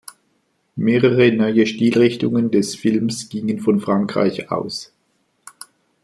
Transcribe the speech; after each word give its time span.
Mehrere 0.77 1.31
neue 1.31 1.67
Stilrichtungen 1.67 2.49
des 2.49 2.73
Films 2.73 3.29
gingen 3.29 3.59
von 3.59 3.79
Frankreich 3.79 4.49
aus. 4.49 4.91